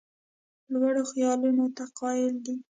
لوړو 0.71 1.03
خیالونو 1.11 1.65
ته 1.75 1.83
قایل 1.99 2.33
دی. 2.45 2.55